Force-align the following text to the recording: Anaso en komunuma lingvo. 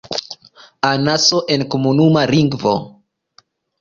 Anaso 0.89 1.41
en 1.55 1.65
komunuma 1.75 2.25
lingvo. 2.33 2.75